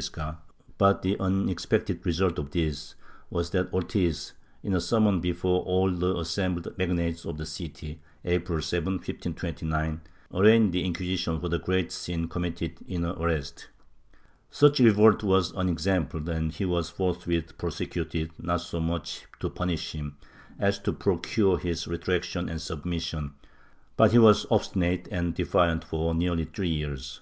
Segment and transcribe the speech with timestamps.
[0.00, 0.36] J 2 MYSTICISM [Book
[0.72, 2.94] VIII but the unexpected result of this
[3.28, 8.62] was that Ortiz, in a sermon before all the assembled magnates of the city April
[8.62, 10.00] 7, 1529,
[10.32, 13.68] arraigned the Inquisition for the great sin committed in her arrest.
[14.48, 20.16] Such revolt was unexampled and he was forthwith prosecuted, not so much to punish him
[20.58, 23.34] as to procure his retractation and submission,
[23.98, 27.20] but he was obstinate and defiant for nearly three years.